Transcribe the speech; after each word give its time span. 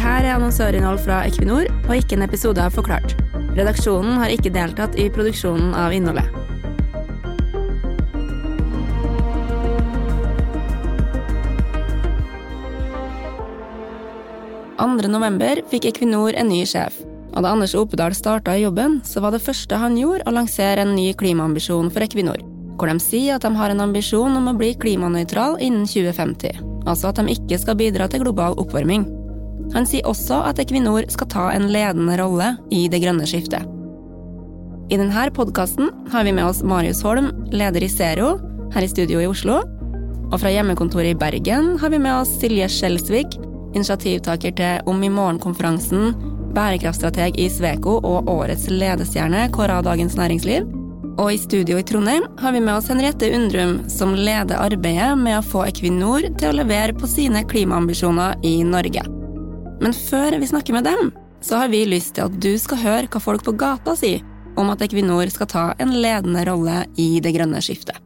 Det 0.00 0.06
her 0.08 0.24
er 0.24 0.32
annonsørinnhold 0.32 1.02
fra 1.04 1.18
Equinor 1.28 1.66
og 1.68 1.90
ikke 1.92 2.16
en 2.16 2.22
episode 2.24 2.62
av 2.64 2.72
Forklart. 2.72 3.10
Redaksjonen 3.52 4.14
har 4.16 4.32
ikke 4.32 4.48
deltatt 4.54 4.94
i 4.96 5.10
produksjonen 5.12 5.74
av 5.76 5.92
innholdet. 5.92 6.24
november 15.12 15.60
fikk 15.68 15.90
Equinor 15.92 16.32
en 16.32 16.48
ny 16.48 16.62
sjef, 16.64 16.96
og 17.36 17.44
da 17.44 17.52
Anders 17.52 17.76
Opedal 17.76 18.16
starta 18.16 18.56
i 18.56 18.64
jobben, 18.64 19.02
så 19.04 19.20
var 19.20 19.36
det 19.36 19.44
første 19.44 19.76
han 19.84 20.00
gjorde 20.00 20.24
å 20.24 20.32
lansere 20.32 20.80
en 20.80 20.96
ny 20.96 21.10
klimaambisjon 21.12 21.92
for 21.92 22.08
Equinor, 22.08 22.40
hvor 22.80 22.88
de 22.88 22.96
sier 23.04 23.36
at 23.36 23.44
de 23.44 23.52
har 23.52 23.76
en 23.76 23.84
ambisjon 23.90 24.32
om 24.32 24.48
å 24.48 24.56
bli 24.56 24.72
klimanøytral 24.80 25.60
innen 25.60 25.84
2050, 25.84 26.56
altså 26.88 27.12
at 27.12 27.20
de 27.20 27.36
ikke 27.36 27.60
skal 27.60 27.76
bidra 27.76 28.08
til 28.08 28.24
global 28.24 28.56
oppvarming. 28.56 29.19
Han 29.74 29.86
sier 29.86 30.06
også 30.08 30.40
at 30.48 30.58
Equinor 30.62 31.06
skal 31.12 31.28
ta 31.30 31.50
en 31.54 31.68
ledende 31.70 32.16
rolle 32.20 32.54
i 32.74 32.86
det 32.90 33.02
grønne 33.04 33.28
skiftet. 33.28 33.66
I 34.90 34.98
denne 34.98 35.26
podkasten 35.30 35.90
har 36.10 36.24
vi 36.26 36.32
med 36.34 36.48
oss 36.48 36.64
Marius 36.66 37.02
Holm, 37.06 37.30
leder 37.54 37.84
i 37.84 37.88
Zero, 37.88 38.32
her 38.74 38.82
i 38.82 38.90
studio 38.90 39.20
i 39.22 39.28
Oslo. 39.30 39.60
Og 40.30 40.40
fra 40.42 40.50
hjemmekontoret 40.50 41.12
i 41.12 41.18
Bergen 41.18 41.76
har 41.78 41.92
vi 41.92 42.00
med 42.02 42.22
oss 42.22 42.32
Silje 42.40 42.66
Skjelsvik, 42.70 43.38
initiativtaker 43.74 44.54
til 44.58 44.90
Om 44.90 45.04
i 45.06 45.12
morgen-konferansen, 45.14 46.10
bærekraftstrateg 46.54 47.38
i 47.38 47.46
Sveko 47.50 48.00
og 48.02 48.30
årets 48.30 48.66
ledestjerne 48.70 49.46
kåra 49.54 49.78
Dagens 49.86 50.18
Næringsliv. 50.18 50.66
Og 51.20 51.34
i 51.34 51.38
studio 51.38 51.78
i 51.78 51.86
Trondheim 51.86 52.26
har 52.40 52.54
vi 52.54 52.62
med 52.64 52.74
oss 52.74 52.90
Henriette 52.90 53.30
Undrum, 53.36 53.78
som 53.92 54.16
leder 54.18 54.58
arbeidet 54.58 55.12
med 55.20 55.38
å 55.38 55.46
få 55.46 55.66
Equinor 55.68 56.26
til 56.40 56.50
å 56.50 56.58
levere 56.62 56.96
på 56.98 57.10
sine 57.10 57.44
klimaambisjoner 57.46 58.42
i 58.42 58.56
Norge. 58.66 59.19
Men 59.80 59.96
før 59.96 60.36
vi 60.40 60.48
snakker 60.50 60.76
med 60.76 60.84
dem, 60.84 61.12
så 61.40 61.62
har 61.62 61.70
vi 61.72 61.86
lyst 61.88 62.14
til 62.16 62.28
at 62.28 62.36
du 62.36 62.52
skal 62.60 62.82
høre 62.82 63.08
hva 63.08 63.22
folk 63.22 63.44
på 63.46 63.56
gata 63.56 63.96
sier 63.96 64.20
om 64.60 64.68
at 64.72 64.82
Equinor 64.84 65.30
skal 65.32 65.48
ta 65.48 65.64
en 65.80 65.94
ledende 66.02 66.42
rolle 66.48 66.82
i 67.00 67.14
det 67.24 67.32
grønne 67.36 67.62
skiftet. 67.64 67.96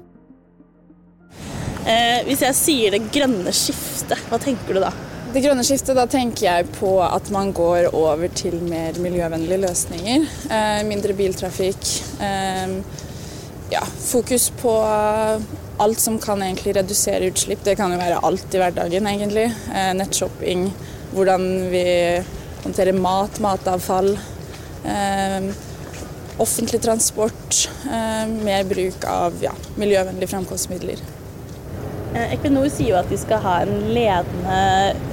Eh, 1.84 2.20
hvis 2.28 2.44
jeg 2.44 2.56
sier 2.56 2.94
det 2.94 3.08
grønne 3.12 3.52
skiftet, 3.52 4.22
hva 4.30 4.38
tenker 4.40 4.76
du 4.76 4.80
da? 4.84 4.92
Det 5.34 5.42
grønne 5.42 5.64
skiftet, 5.66 5.96
da 5.98 6.06
tenker 6.06 6.46
jeg 6.46 6.68
på 6.76 6.92
at 7.02 7.26
man 7.34 7.50
går 7.56 7.90
over 7.90 8.30
til 8.38 8.54
mer 8.62 8.94
miljøvennlige 9.02 9.64
løsninger. 9.66 10.28
Eh, 10.46 10.84
mindre 10.86 11.16
biltrafikk. 11.18 11.90
Eh, 12.22 12.78
ja, 13.74 13.82
fokus 13.82 14.52
på 14.62 14.72
alt 15.82 16.00
som 16.00 16.18
kan 16.22 16.42
egentlig 16.42 16.76
redusere 16.76 17.26
utslipp. 17.32 17.64
Det 17.64 17.76
kan 17.76 17.92
jo 17.92 17.98
være 17.98 18.20
alt 18.22 18.54
i 18.54 18.60
hverdagen, 18.62 19.08
egentlig. 19.10 19.48
Eh, 19.74 19.90
nettshopping, 19.98 20.68
hvordan 21.14 21.46
vi 21.72 21.84
håndterer 22.64 22.96
mat, 22.98 23.40
matavfall. 23.40 24.14
Eh, 24.84 25.50
offentlig 26.42 26.82
transport. 26.82 27.68
Eh, 27.86 28.28
mer 28.44 28.64
bruk 28.64 29.04
av 29.08 29.36
ja, 29.42 29.52
miljøvennlige 29.76 30.32
framkomstmidler. 30.34 31.02
Eh, 32.14 32.34
Equinor 32.36 32.68
sier 32.70 32.92
jo 32.92 32.98
at 33.00 33.10
de 33.10 33.18
skal 33.18 33.42
ha 33.42 33.54
en 33.64 33.74
ledende 33.94 34.58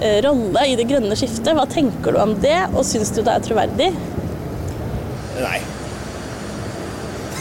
eh, 0.02 0.18
rolle 0.26 0.66
i 0.70 0.78
det 0.80 0.88
grønne 0.90 1.18
skiftet. 1.18 1.54
Hva 1.58 1.68
tenker 1.70 2.16
du 2.16 2.22
om 2.22 2.36
det, 2.42 2.58
og 2.76 2.86
syns 2.88 3.14
du 3.16 3.22
det 3.22 3.36
er 3.36 3.46
troverdig? 3.46 3.92
Nei. 5.42 5.62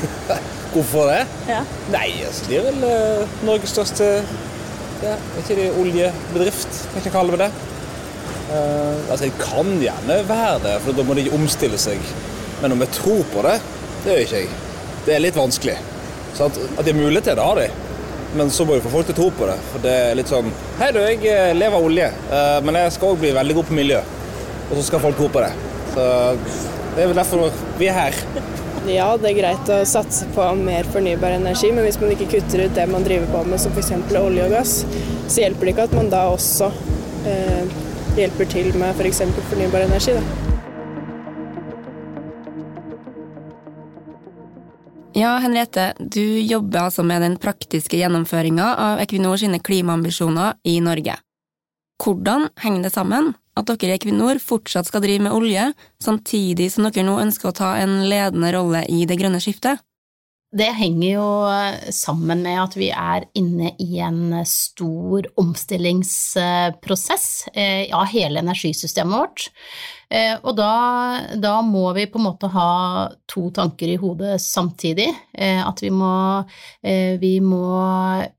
Hvorfor 0.72 1.11
det? 1.11 1.25
Ja. 1.50 1.64
Nei, 1.92 2.08
altså, 2.28 2.47
de 2.47 2.56
er 2.61 2.69
vel 2.69 2.84
uh, 2.86 3.33
Norges 3.44 3.72
største 3.75 4.06
ja, 5.03 5.16
ikke 5.41 5.56
det 5.58 5.66
oljebedrift, 5.81 6.84
kan 6.92 7.05
jeg 7.05 7.12
kalle 7.12 7.41
det. 7.41 7.48
Uh, 8.50 9.10
altså, 9.10 9.24
De 9.24 9.30
kan 9.38 9.76
gjerne 9.82 10.16
være 10.28 10.58
det, 10.64 10.74
for 10.84 10.96
da 10.96 11.06
må 11.06 11.16
de 11.18 11.28
omstille 11.36 11.78
seg. 11.78 12.02
Men 12.62 12.74
om 12.74 12.82
jeg 12.84 12.96
tror 12.98 13.22
på 13.32 13.44
det, 13.46 13.60
det 14.04 14.12
gjør 14.12 14.24
ikke 14.26 14.42
jeg. 14.42 14.58
Det 15.06 15.14
er 15.14 15.22
litt 15.22 15.38
vanskelig. 15.38 15.76
Så 16.34 16.48
at, 16.48 16.58
at 16.76 16.84
de 16.84 16.92
har 16.92 16.98
mulighet 16.98 17.30
til 17.30 17.38
det, 17.38 17.47
har 17.47 17.60
de. 17.60 17.69
Men 18.36 18.50
så 18.54 18.64
må 18.66 18.76
vi 18.76 18.84
få 18.84 18.92
folk 18.92 19.08
til 19.08 19.16
å 19.16 19.20
tro 19.20 19.28
på 19.38 19.50
det. 19.50 19.56
For 19.72 19.84
det 19.84 19.94
er 20.04 20.19
litt 20.19 20.30
sånn 20.30 20.50
Hei, 20.78 20.92
du, 20.94 21.00
jeg 21.02 21.22
eh, 21.26 21.50
lever 21.56 21.78
av 21.78 21.86
olje, 21.88 22.10
uh, 22.30 22.58
men 22.66 22.78
jeg 22.78 22.94
skal 22.94 23.14
òg 23.14 23.22
bli 23.22 23.32
veldig 23.34 23.56
god 23.58 23.70
på 23.70 23.78
miljø. 23.78 24.02
Og 24.70 24.76
så 24.76 24.86
skal 24.86 25.02
folk 25.02 25.19
tro 25.19 25.30
på 25.34 25.42
det. 25.42 25.50
Så 25.94 26.06
det 26.94 27.02
er 27.02 27.10
vel 27.10 27.19
derfor 27.19 27.62
vi 27.78 27.91
er 27.91 27.96
her. 27.96 28.20
Ja, 28.88 29.10
det 29.20 29.32
er 29.32 29.36
greit 29.36 29.70
å 29.70 29.82
satse 29.86 30.26
på 30.34 30.44
mer 30.56 30.86
fornybar 30.88 31.34
energi, 31.36 31.69
men 31.75 31.84
hvis 31.84 31.98
man 32.00 32.14
ikke 32.14 32.30
kutter 32.32 32.64
ut 32.64 32.78
det 32.78 32.86
man 32.88 33.04
driver 33.04 33.28
på 33.34 33.42
med, 33.50 33.60
som 33.60 33.75
f.eks. 33.75 33.92
olje 34.19 34.46
og 34.46 34.54
gass, 34.54 34.72
så 35.28 35.42
hjelper 35.42 35.69
det 35.69 35.75
ikke 35.75 35.86
at 35.91 35.96
man 35.98 36.08
da 36.12 36.22
også 36.32 36.70
eh, 37.28 37.75
hjelper 38.19 38.48
til 38.50 38.71
med 38.78 38.94
f.eks. 38.97 39.22
For 39.37 39.53
fornybar 39.53 39.87
energi. 39.87 40.16
Da. 40.16 40.50
Ja, 45.21 45.34
Henriette, 45.43 45.93
du 45.98 46.22
jobber 46.22 46.87
altså 46.87 47.03
med 47.03 47.20
den 47.22 47.34
praktiske 47.43 47.99
gjennomføringa 47.99 48.69
av 48.78 49.03
Equinor 49.03 49.37
sine 49.43 49.59
klimaambisjoner 49.59 50.56
i 50.65 50.78
Norge. 50.81 51.16
Hvordan 52.00 52.47
henger 52.62 52.87
det 52.87 52.93
sammen 52.94 53.32
at 53.59 53.69
dere 53.69 53.91
i 53.91 53.99
Equinor 53.99 54.38
fortsatt 54.41 54.88
skal 54.88 55.03
drive 55.04 55.26
med 55.26 55.34
olje, 55.37 55.66
samtidig 56.00 56.70
som 56.72 56.87
dere 56.87 57.04
nå 57.04 57.19
ønsker 57.20 57.50
å 57.50 57.56
ta 57.59 57.75
en 57.82 57.99
ledende 58.09 58.53
rolle 58.54 58.87
i 58.88 59.03
det 59.04 59.19
grønne 59.20 59.43
skiftet? 59.43 59.82
Det 60.50 60.66
henger 60.75 61.12
jo 61.12 61.27
sammen 61.94 62.41
med 62.43 62.59
at 62.59 62.72
vi 62.75 62.88
er 62.91 63.22
inne 63.38 63.71
i 63.78 64.00
en 64.03 64.33
stor 64.43 65.28
omstillingsprosess 65.38 67.27
eh, 67.55 67.87
av 67.94 68.09
hele 68.11 68.43
energisystemet 68.43 69.15
vårt. 69.15 69.44
Eh, 70.11 70.34
og 70.43 70.56
da, 70.59 70.72
da, 71.38 71.53
må 71.62 71.93
vi 71.94 72.09
på 72.11 72.19
en 72.19 72.27
måte 72.27 72.50
ha 72.50 72.72
to 73.31 73.44
tanker 73.55 73.93
i 73.93 74.00
hodet 74.03 74.41
samtidig. 74.43 75.06
Eh, 75.38 75.62
at 75.62 75.84
vi 75.84 75.93
må, 75.94 76.43
vi 77.22 77.37
må 77.44 77.71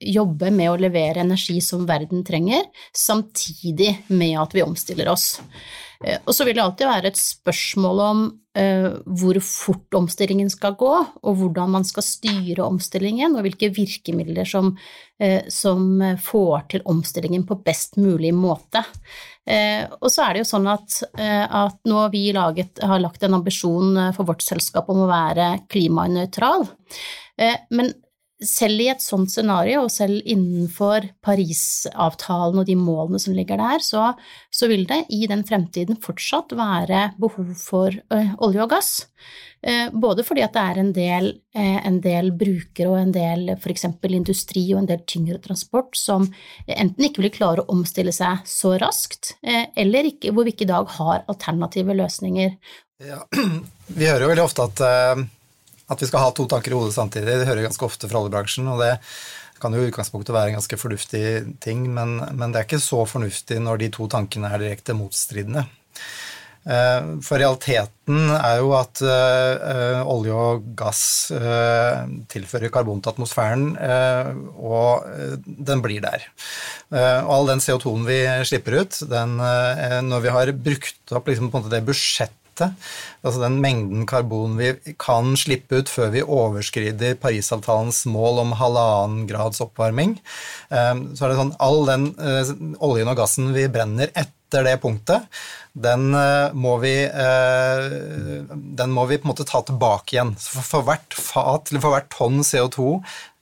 jobbe 0.03 0.51
med 0.51 0.67
å 0.73 0.81
levere 0.83 1.23
energi 1.23 1.61
som 1.63 1.87
verden 1.87 2.27
trenger, 2.27 2.67
samtidig 2.91 4.01
med 4.11 4.35
at 4.43 4.51
vi 4.57 4.67
omstiller 4.67 5.15
oss. 5.15 5.37
Og 6.01 6.33
så 6.33 6.45
vil 6.47 6.55
det 6.57 6.63
alltid 6.63 6.87
være 6.89 7.11
et 7.11 7.19
spørsmål 7.19 7.99
om 8.05 8.21
hvor 8.51 9.37
fort 9.45 9.95
omstillingen 9.95 10.49
skal 10.51 10.73
gå, 10.75 10.89
og 11.23 11.35
hvordan 11.39 11.71
man 11.71 11.85
skal 11.87 12.03
styre 12.03 12.65
omstillingen, 12.65 13.37
og 13.37 13.45
hvilke 13.45 13.69
virkemidler 13.71 14.49
som, 14.49 14.73
som 15.47 16.01
får 16.19 16.65
til 16.73 16.83
omstillingen 16.91 17.45
på 17.47 17.61
best 17.63 17.95
mulig 18.01 18.33
måte. 18.35 18.81
Eh, 19.49 19.87
og 19.97 20.11
så 20.11 20.25
er 20.25 20.35
det 20.35 20.43
jo 20.43 20.49
sånn 20.51 20.67
at, 20.69 20.99
eh, 21.17 21.45
at 21.45 21.79
nå 21.89 22.03
vi 22.13 22.27
laget, 22.35 22.81
har 22.85 23.01
lagt 23.01 23.23
en 23.25 23.39
ambisjon 23.39 23.97
eh, 23.97 24.11
for 24.15 24.29
vårt 24.29 24.45
selskap 24.45 24.89
om 24.93 25.03
å 25.05 25.09
være 25.09 25.53
klimanøytral. 25.71 26.67
Men 27.73 27.87
selv 28.45 28.81
i 28.83 28.89
et 28.91 29.03
sånt 29.03 29.31
scenario, 29.31 29.85
og 29.85 29.93
selv 29.93 30.21
innenfor 30.25 31.07
Parisavtalen 31.23 32.61
og 32.61 32.67
de 32.69 32.77
målene 32.79 33.21
som 33.21 33.35
ligger 33.37 33.61
der, 33.61 33.83
så, 33.85 34.11
så 34.53 34.69
vil 34.71 34.87
det 34.89 35.03
i 35.13 35.25
den 35.29 35.45
fremtiden 35.47 35.99
fortsatt 36.01 36.55
være 36.57 37.11
behov 37.21 37.53
for 37.59 37.95
olje 38.11 38.65
og 38.65 38.73
gass. 38.73 38.93
Eh, 39.63 39.89
både 39.93 40.23
fordi 40.25 40.41
at 40.41 40.55
det 40.55 40.61
er 40.61 40.79
en 40.81 40.91
del, 40.95 41.27
eh, 41.53 41.77
en 41.85 41.99
del 42.01 42.31
brukere 42.33 42.89
og 42.89 42.97
en 42.97 43.11
del 43.13 43.51
f.eks. 43.53 43.85
industri 44.09 44.63
og 44.73 44.79
en 44.81 44.87
del 44.89 45.03
tyngre 45.05 45.37
transport 45.43 45.93
som 45.97 46.25
enten 46.65 47.05
ikke 47.05 47.21
vil 47.21 47.33
klare 47.35 47.61
å 47.61 47.69
omstille 47.75 48.13
seg 48.15 48.41
så 48.49 48.73
raskt, 48.81 49.35
eh, 49.45 49.67
eller 49.77 50.09
ikke, 50.09 50.33
hvor 50.33 50.47
vi 50.47 50.55
ikke 50.55 50.65
i 50.65 50.71
dag 50.73 50.89
har 50.97 51.21
alternative 51.29 51.93
løsninger. 51.99 52.57
Ja, 53.05 53.21
vi 53.99 54.09
hører 54.09 54.25
jo 54.25 54.31
veldig 54.33 54.47
ofte 54.47 54.65
at, 54.65 54.83
at 55.91 56.01
vi 56.01 56.07
skal 56.09 56.25
ha 56.25 56.31
to 56.35 56.47
tanker 56.49 56.73
i 56.73 56.79
hodet 56.79 56.95
samtidig. 56.95 57.41
Det 57.41 57.49
hører 57.49 57.67
ganske 57.67 57.87
ofte 57.87 58.09
fra 58.11 58.23
oljebransjen. 58.23 58.69
og 58.71 58.81
det 58.83 58.95
kan 59.61 59.75
jo 59.77 59.83
i 59.83 59.91
utgangspunktet 59.91 60.33
være 60.33 60.51
en 60.51 60.57
ganske 60.57 60.79
fornuftig 60.79 61.23
ting, 61.61 61.85
men, 61.93 62.17
men, 62.33 62.49
det 62.49 62.61
er 62.61 62.67
ikke 62.67 62.81
så 62.81 63.03
fornuftig 63.05 63.59
når 63.61 63.83
de 63.83 63.93
to 63.93 64.09
tankene 64.09 64.49
er 64.49 64.63
direkte 64.63 64.97
motstridende. 64.97 65.67
Eh, 66.61 67.11
for 67.25 67.41
realiteten 67.41 68.29
er 68.35 68.59
jo 68.61 68.73
at 68.77 69.01
uh, 69.01 70.01
olje 70.05 70.33
og 70.37 70.65
gass 70.77 71.31
uh, 71.33 72.05
tilfører 72.29 72.69
karbon 72.73 73.01
til 73.01 73.13
atmosfæren, 73.13 73.71
og 74.57 75.07
den 75.45 75.81
blir 75.81 76.03
der. 76.05 76.27
og 76.91 77.31
all 77.37 77.49
den 77.53 77.63
CO2-en 77.63 78.05
vi 78.05 78.19
slipper 78.45 78.81
ut, 78.81 78.99
den, 79.09 79.37
når 80.09 80.25
vi 80.25 80.35
har 80.35 80.53
brukt 80.53 81.15
opp 81.17 81.29
liksom, 81.31 81.49
det 81.69 81.85
budsjettet 81.85 82.40
altså 82.59 83.39
den 83.41 83.59
mengden 83.63 84.03
karbon 84.09 84.57
vi 84.59 84.73
kan 84.99 85.37
slippe 85.39 85.79
ut 85.79 85.91
før 85.91 86.11
vi 86.11 86.25
overskrider 86.25 87.15
Parisavtalens 87.21 88.03
mål 88.09 88.43
om 88.43 88.51
halvannen 88.59 89.23
grads 89.29 89.63
oppvarming. 89.63 90.17
Så 90.69 91.23
er 91.23 91.31
det 91.31 91.39
sånn 91.39 91.55
all 91.63 91.85
den 91.87 92.11
oljen 92.83 93.11
og 93.11 93.17
gassen 93.21 93.53
vi 93.55 93.69
brenner 93.71 94.11
etter 94.11 94.67
det 94.67 94.77
punktet, 94.83 95.29
den 95.71 96.11
eh, 96.13 96.51
må 96.53 96.75
vi, 96.83 96.95
eh, 97.07 97.85
den 98.51 98.91
må 98.91 99.05
vi 99.07 99.19
på 99.19 99.27
en 99.27 99.31
måte 99.31 99.47
ta 99.47 99.61
tilbake 99.63 100.17
igjen. 100.17 100.33
For, 100.35 100.83
hvert 100.87 101.15
fat, 101.15 101.71
for 101.71 101.93
hvert 101.93 102.09
tonn 102.11 102.41
CO2 102.43 102.97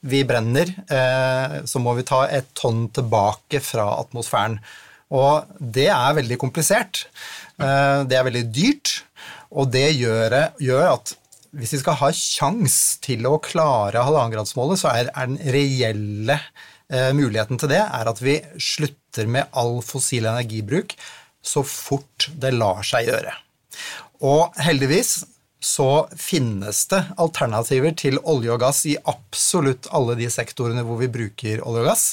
vi 0.09 0.21
brenner, 0.27 0.69
eh, 0.93 1.59
så 1.65 1.81
må 1.81 1.95
vi 1.97 2.05
ta 2.07 2.25
et 2.29 2.51
tonn 2.57 2.87
tilbake 2.95 3.63
fra 3.65 3.89
atmosfæren. 3.97 4.59
Og 5.09 5.49
det 5.59 5.89
er 5.89 6.17
veldig 6.19 6.37
komplisert. 6.37 7.07
Eh, 7.59 8.01
det 8.09 8.17
er 8.17 8.27
veldig 8.27 8.45
dyrt, 8.55 8.93
og 9.49 9.71
det 9.73 9.87
gjør, 9.97 10.35
gjør 10.61 10.85
at 10.93 11.15
hvis 11.57 11.73
vi 11.73 11.81
skal 11.81 11.97
ha 11.97 12.11
kjangs 12.13 12.75
til 13.03 13.25
å 13.25 13.39
klare 13.41 14.03
halvannengradsmålet, 14.05 14.81
så 14.81 14.91
er, 14.93 15.09
er 15.09 15.31
den 15.31 15.39
reelle 15.55 16.37
eh, 16.37 17.09
muligheten 17.17 17.59
til 17.61 17.71
det 17.73 17.81
at 17.81 18.21
vi 18.21 18.37
slutter 18.61 19.29
med 19.31 19.49
all 19.57 19.79
fossil 19.85 20.29
energibruk 20.29 20.93
så 21.41 21.63
fort 21.65 22.29
det 22.37 22.53
lar 22.53 22.83
seg 22.85 23.09
gjøre. 23.09 23.33
Og 24.27 24.55
heldigvis 24.61 25.23
så 25.59 26.07
finnes 26.15 26.85
det 26.87 27.01
alternativer 27.19 27.91
til 27.99 28.19
olje 28.23 28.53
og 28.53 28.61
gass 28.61 28.85
i 28.87 28.95
absolutt 29.11 29.89
alle 29.95 30.15
de 30.19 30.29
sektorene 30.31 30.85
hvor 30.87 31.01
vi 31.01 31.09
bruker 31.11 31.59
olje 31.67 31.83
og 31.83 31.89
gass. 31.89 32.05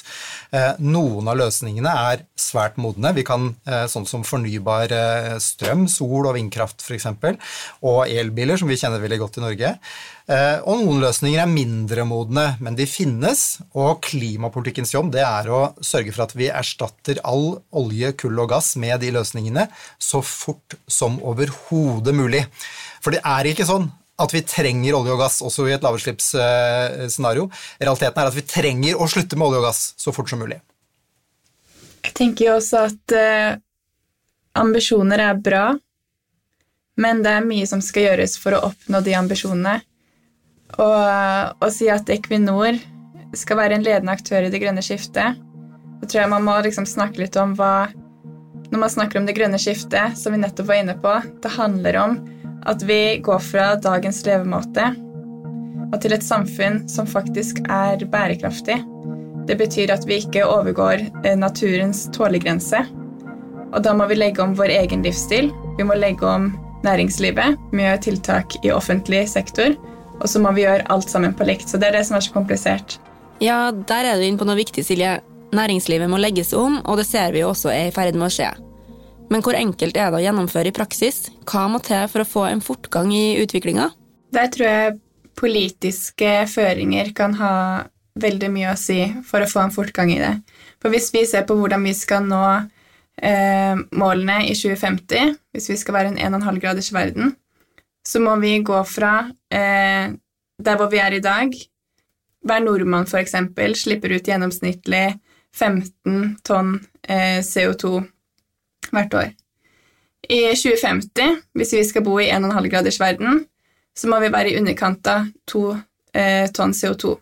Eh, 0.50 0.72
noen 0.82 1.30
av 1.30 1.38
løsningene 1.38 1.92
er 2.10 2.24
svært 2.34 2.80
modne. 2.82 3.14
Vi 3.14 3.22
kan 3.26 3.52
eh, 3.68 3.86
sånn 3.90 4.08
som 4.08 4.26
fornybar 4.26 4.94
eh, 4.96 5.36
strøm, 5.42 5.86
sol 5.90 6.26
og 6.26 6.34
vindkraft 6.34 6.82
f.eks., 6.82 7.06
og 7.86 8.10
elbiler, 8.10 8.58
som 8.58 8.70
vi 8.70 8.78
kjenner 8.80 9.02
veldig 9.02 9.18
godt 9.22 9.38
i 9.38 9.46
Norge. 9.46 9.72
Og 10.26 10.80
noen 10.80 11.04
løsninger 11.04 11.38
er 11.38 11.46
mindre 11.46 12.02
modne, 12.02 12.56
men 12.58 12.74
de 12.74 12.82
finnes, 12.90 13.60
og 13.78 14.00
klimapolitikkens 14.02 14.90
jobb 14.96 15.12
det 15.14 15.22
er 15.22 15.46
å 15.54 15.60
sørge 15.78 16.10
for 16.10 16.24
at 16.24 16.34
vi 16.34 16.48
erstatter 16.50 17.20
all 17.22 17.60
olje, 17.70 18.10
kull 18.18 18.42
og 18.42 18.50
gass 18.50 18.72
med 18.80 19.04
de 19.04 19.12
løsningene 19.14 19.68
så 20.02 20.18
fort 20.26 20.74
som 20.90 21.20
overhodet 21.22 22.16
mulig. 22.18 22.42
For 23.06 23.14
det 23.14 23.22
er 23.22 23.46
ikke 23.46 23.68
sånn 23.68 23.86
at 24.18 24.32
vi 24.34 24.40
trenger 24.42 24.96
olje 24.98 25.12
og 25.14 25.20
gass 25.20 25.36
også 25.44 25.68
i 25.68 25.74
et 25.76 25.84
lavutslippsscenario. 25.84 27.44
Realiteten 27.78 28.18
er 28.18 28.30
at 28.32 28.34
vi 28.34 28.42
trenger 28.42 28.98
å 28.98 29.06
slutte 29.06 29.38
med 29.38 29.46
olje 29.46 29.60
og 29.60 29.66
gass 29.68 29.82
så 30.00 30.10
fort 30.16 30.32
som 30.32 30.40
mulig. 30.42 30.58
Jeg 32.02 32.14
tenker 32.18 32.48
jo 32.48 32.56
også 32.56 32.82
at 32.88 33.14
eh, 33.14 33.58
ambisjoner 34.58 35.22
er 35.22 35.38
bra, 35.38 35.68
men 36.98 37.22
det 37.22 37.36
er 37.36 37.46
mye 37.46 37.70
som 37.70 37.82
skal 37.84 38.08
gjøres 38.08 38.34
for 38.42 38.56
å 38.56 38.64
oppnå 38.72 39.04
de 39.06 39.14
ambisjonene. 39.18 39.78
Og 40.82 40.98
uh, 40.98 41.54
å 41.62 41.70
si 41.70 41.86
at 41.92 42.08
Equinor 42.10 42.80
skal 43.38 43.60
være 43.60 43.76
en 43.76 43.84
ledende 43.86 44.16
aktør 44.16 44.48
i 44.48 44.50
det 44.50 44.58
grønne 44.64 44.82
skiftet, 44.82 45.38
så 46.00 46.08
tror 46.08 46.24
jeg 46.24 46.32
man 46.32 46.46
må 46.46 46.56
liksom 46.64 46.88
snakke 46.90 47.22
litt 47.22 47.38
om 47.38 47.54
hva 47.54 47.86
Når 48.66 48.80
man 48.82 48.90
snakker 48.90 49.20
om 49.20 49.26
det 49.28 49.36
grønne 49.36 49.60
skiftet, 49.62 50.16
som 50.18 50.34
vi 50.34 50.40
nettopp 50.42 50.66
var 50.66 50.80
inne 50.80 50.96
på, 50.98 51.12
det 51.42 51.52
handler 51.54 51.98
om 52.00 52.16
at 52.66 52.82
vi 52.82 53.18
går 53.22 53.42
fra 53.42 53.66
dagens 53.80 54.24
levemåte 54.26 54.90
og 55.92 56.00
til 56.02 56.16
et 56.16 56.24
samfunn 56.26 56.82
som 56.90 57.06
faktisk 57.08 57.62
er 57.70 58.02
bærekraftig. 58.10 58.80
Det 59.46 59.54
betyr 59.60 59.92
at 59.94 60.06
vi 60.08 60.18
ikke 60.22 60.46
overgår 60.46 61.04
eh, 61.22 61.36
naturens 61.38 62.06
tålegrense. 62.14 62.82
Og 63.70 63.82
da 63.84 63.94
må 63.94 64.08
vi 64.10 64.18
legge 64.18 64.42
om 64.42 64.56
vår 64.58 64.72
egen 64.80 65.04
livsstil. 65.06 65.52
Vi 65.78 65.86
må 65.86 65.94
legge 65.98 66.26
om 66.26 66.50
næringslivet 66.86 67.70
med 67.76 68.02
tiltak 68.02 68.58
i 68.64 68.74
offentlig 68.74 69.28
sektor. 69.30 69.76
Og 70.18 70.28
så 70.32 70.42
må 70.42 70.50
vi 70.56 70.64
gjøre 70.64 70.86
alt 70.90 71.10
sammen 71.12 71.34
på 71.36 71.46
likt. 71.46 71.70
Så 71.70 71.78
det 71.78 71.92
er 71.92 72.00
det 72.00 72.06
som 72.08 72.18
er 72.18 72.26
så 72.26 72.34
komplisert. 72.34 72.98
Ja, 73.42 73.70
der 73.70 74.10
er 74.10 74.18
du 74.18 74.26
inne 74.26 74.40
på 74.40 74.48
noe 74.48 74.58
viktig, 74.58 74.82
Silje. 74.86 75.20
Næringslivet 75.54 76.10
må 76.10 76.18
legges 76.18 76.50
om, 76.56 76.80
og 76.82 76.98
det 76.98 77.06
ser 77.06 77.30
vi 77.34 77.44
jo 77.44 77.52
også 77.52 77.70
er 77.70 77.92
i 77.92 77.94
ferd 77.94 78.16
med 78.18 78.26
å 78.26 78.32
skje. 78.32 78.48
Men 79.32 79.42
hvor 79.42 79.56
enkelt 79.58 79.96
er 79.98 80.12
det 80.12 80.20
å 80.20 80.22
gjennomføre 80.22 80.70
i 80.70 80.76
praksis? 80.76 81.26
Hva 81.50 81.66
må 81.70 81.80
til 81.84 82.06
for 82.10 82.22
å 82.22 82.28
få 82.28 82.44
en 82.50 82.62
fortgang 82.62 83.10
i 83.14 83.38
utviklinga? 83.42 83.90
Der 84.34 84.50
tror 84.54 84.68
jeg 84.68 84.96
politiske 85.36 86.30
føringer 86.50 87.10
kan 87.16 87.34
ha 87.40 87.54
veldig 88.16 88.50
mye 88.52 88.72
å 88.72 88.78
si 88.80 89.00
for 89.26 89.44
å 89.44 89.50
få 89.50 89.66
en 89.66 89.74
fortgang 89.74 90.12
i 90.14 90.20
det. 90.22 90.32
For 90.80 90.94
hvis 90.94 91.10
vi 91.14 91.26
ser 91.28 91.44
på 91.48 91.56
hvordan 91.58 91.84
vi 91.84 91.92
skal 91.96 92.24
nå 92.28 92.44
eh, 92.54 93.74
målene 93.98 94.38
i 94.46 94.54
2050, 94.56 95.34
hvis 95.52 95.70
vi 95.72 95.78
skal 95.80 95.98
være 95.98 96.14
en 96.14 96.38
1,5 96.38 96.62
graders 96.62 96.92
verden, 96.94 97.34
så 98.06 98.22
må 98.22 98.36
vi 98.40 98.54
gå 98.64 98.78
fra 98.88 99.18
eh, 99.50 100.14
der 100.56 100.78
hvor 100.78 100.92
vi 100.92 101.02
er 101.02 101.16
i 101.16 101.24
dag 101.24 101.50
Hver 102.46 102.60
nordmann, 102.62 103.08
eksempel, 103.18 103.74
slipper 103.74 104.12
ut 104.14 104.28
gjennomsnittlig 104.30 105.16
15 105.56 106.36
tonn 106.46 106.76
eh, 107.02 107.40
CO2 107.42 108.04
hvert 108.94 109.14
år. 109.18 109.34
I 110.26 110.40
2050, 110.58 111.42
hvis 111.54 111.74
vi 111.76 111.84
skal 111.86 112.04
bo 112.06 112.16
i 112.18 112.30
1,5 112.34 112.70
graders 112.72 112.98
verden, 113.00 113.44
så 113.96 114.10
må 114.10 114.18
vi 114.20 114.32
være 114.32 114.52
i 114.52 114.58
underkant 114.58 115.06
av 115.08 115.28
to 115.48 115.70
eh, 116.12 116.48
tonn 116.52 116.74
CO2 116.76 117.14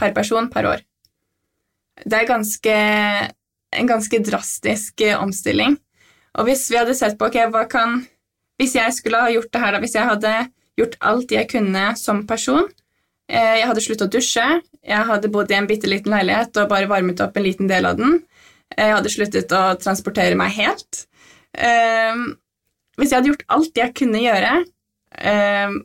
per 0.00 0.14
person 0.16 0.48
per 0.52 0.68
år. 0.68 0.82
Det 2.00 2.16
er 2.16 2.28
ganske, 2.28 2.74
en 3.76 3.88
ganske 3.88 4.22
drastisk 4.24 5.04
eh, 5.04 5.18
omstilling. 5.20 5.76
Og 6.38 6.48
hvis 6.48 6.66
vi 6.70 6.78
hadde 6.78 6.96
sett 6.96 7.18
på 7.18 7.28
ok, 7.30 7.42
hva 7.50 7.66
kan 7.70 8.02
Hvis 8.60 8.74
jeg 8.76 8.92
skulle 8.92 9.18
ha 9.18 9.30
gjort 9.32 9.50
det 9.52 9.60
her, 9.60 9.72
da, 9.72 9.78
hvis 9.80 9.94
jeg 9.96 10.06
hadde 10.06 10.32
gjort 10.78 10.96
alt 11.00 11.32
jeg 11.32 11.48
kunne 11.50 11.84
som 11.96 12.26
person 12.28 12.68
eh, 13.26 13.56
Jeg 13.58 13.66
hadde 13.70 13.82
sluttet 13.82 14.06
å 14.06 14.12
dusje, 14.12 14.44
jeg 14.86 15.08
hadde 15.08 15.30
bodd 15.32 15.50
i 15.50 15.56
en 15.56 15.66
bitte 15.66 15.90
liten 15.90 16.12
leilighet 16.12 16.56
og 16.60 16.68
bare 16.70 16.90
varmet 16.90 17.20
opp 17.24 17.36
en 17.36 17.46
liten 17.46 17.70
del 17.70 17.88
av 17.88 17.98
den. 17.98 18.20
Jeg 18.76 18.94
hadde 18.94 19.12
sluttet 19.12 19.54
å 19.54 19.62
transportere 19.80 20.38
meg 20.38 20.54
helt. 20.58 21.04
Um, 21.56 22.36
hvis 22.98 23.10
jeg 23.10 23.20
hadde 23.20 23.32
gjort 23.32 23.48
alt 23.56 23.80
jeg 23.80 23.96
kunne 23.98 24.22
gjøre, 24.22 24.52
um, 25.24 25.80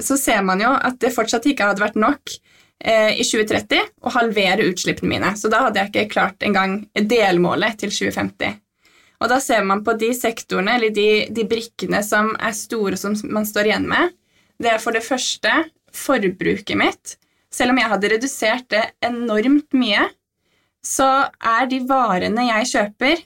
så 0.00 0.16
ser 0.16 0.40
man 0.46 0.62
jo 0.62 0.70
at 0.72 0.96
det 1.02 1.12
fortsatt 1.12 1.46
ikke 1.50 1.68
hadde 1.68 1.84
vært 1.84 1.98
nok 2.00 2.32
uh, 2.32 3.12
i 3.12 3.26
2030 3.26 3.82
å 4.06 4.14
halvere 4.16 4.68
utslippene 4.70 5.12
mine. 5.12 5.34
Så 5.36 5.52
da 5.52 5.66
hadde 5.66 5.82
jeg 5.82 5.92
ikke 5.92 6.14
klart 6.14 6.46
engang 6.46 6.80
delmålet 6.94 7.80
til 7.82 7.92
2050. 7.92 8.56
Og 9.20 9.28
da 9.28 9.36
ser 9.44 9.66
man 9.68 9.82
på 9.84 9.92
de 10.00 10.14
sektorene, 10.16 10.78
eller 10.78 10.94
de, 10.96 11.10
de 11.28 11.44
brikkene 11.48 12.00
som 12.06 12.32
er 12.40 12.56
store, 12.56 12.96
som 12.96 13.16
man 13.28 13.44
står 13.48 13.68
igjen 13.68 13.88
med. 13.90 14.14
Det 14.60 14.72
er 14.72 14.80
for 14.80 14.96
det 14.96 15.04
første 15.04 15.52
forbruket 15.92 16.78
mitt. 16.78 17.18
Selv 17.52 17.74
om 17.74 17.80
jeg 17.80 17.90
hadde 17.90 18.10
redusert 18.14 18.66
det 18.72 18.82
enormt 19.04 19.76
mye, 19.76 20.06
så 20.86 21.08
er 21.28 21.66
de 21.70 21.80
varene 21.88 22.46
jeg 22.48 22.70
kjøper, 22.74 23.24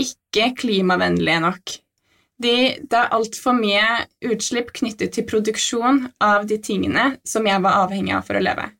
ikke 0.00 0.50
klimavennlige 0.60 1.40
nok. 1.44 1.76
De, 2.40 2.52
det 2.80 2.96
er 2.96 3.12
altfor 3.12 3.56
mye 3.56 4.04
utslipp 4.30 4.72
knyttet 4.76 5.12
til 5.16 5.26
produksjon 5.28 6.06
av 6.24 6.46
de 6.48 6.56
tingene 6.62 7.14
som 7.28 7.44
jeg 7.48 7.60
var 7.64 7.82
avhengig 7.82 8.14
av 8.16 8.24
for 8.28 8.38
å 8.38 8.44
leve. 8.44 8.70